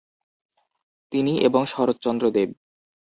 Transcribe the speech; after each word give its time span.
তিনি 1.11 1.33
এবং 1.39 1.61
শরচ্চন্দ্র 1.65 2.25
দেব। 2.31 2.49